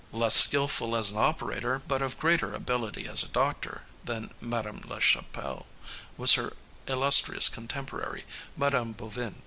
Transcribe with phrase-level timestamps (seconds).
[0.11, 4.81] Less skillful as an operator, but of greater ability as a doctor than Mme.
[4.87, 5.67] La Chapelle,
[6.17, 6.53] was her
[6.87, 8.25] illustrious contemporary,
[8.57, 8.93] Mme.
[8.93, 9.35] Bovin.